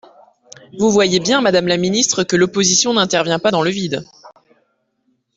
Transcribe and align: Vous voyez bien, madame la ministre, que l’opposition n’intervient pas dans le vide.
Vous 0.79 0.89
voyez 0.89 1.19
bien, 1.19 1.41
madame 1.41 1.67
la 1.67 1.77
ministre, 1.77 2.23
que 2.23 2.35
l’opposition 2.35 2.95
n’intervient 2.95 3.37
pas 3.37 3.51
dans 3.51 3.61
le 3.61 3.69
vide. 3.69 4.03